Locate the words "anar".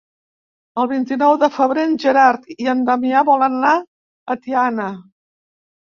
3.61-3.75